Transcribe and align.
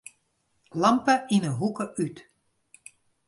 Lampe 0.83 1.15
yn 1.35 1.43
'e 1.45 1.51
hoeke 1.59 1.85
út. 2.05 2.17